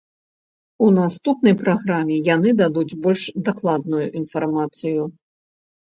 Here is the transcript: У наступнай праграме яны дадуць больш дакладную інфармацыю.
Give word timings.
У 0.85 0.87
наступнай 0.99 1.53
праграме 1.63 2.17
яны 2.35 2.49
дадуць 2.61 2.97
больш 3.07 3.29
дакладную 3.51 4.05
інфармацыю. 4.21 5.01